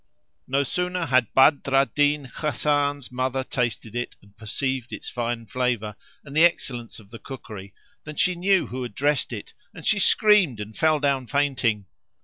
No 0.47 0.63
sooner 0.63 1.05
had 1.05 1.31
Badr 1.35 1.75
al 1.75 1.85
Din 1.85 2.25
Hasan's 2.25 3.11
mother 3.11 3.43
tasted 3.43 3.95
it 3.95 4.15
and 4.19 4.35
perceived 4.35 4.91
its 4.91 5.11
fine 5.11 5.45
flavour 5.45 5.95
and 6.25 6.35
the 6.35 6.43
excellence 6.43 6.97
of 6.97 7.11
the 7.11 7.19
cookery, 7.19 7.75
than 8.03 8.15
she 8.15 8.33
knew 8.33 8.65
who 8.65 8.81
had 8.81 8.95
dressed 8.95 9.31
it, 9.31 9.53
and 9.75 9.85
she 9.85 9.99
screamed 9.99 10.59
and 10.59 10.75
fell 10.75 10.99
down 10.99 11.27
fainting. 11.27 11.85